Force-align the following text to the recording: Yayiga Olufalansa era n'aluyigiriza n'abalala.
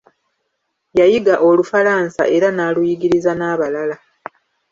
Yayiga 0.99 1.33
Olufalansa 1.47 2.23
era 2.35 2.47
n'aluyigiriza 2.51 3.31
n'abalala. 3.35 3.95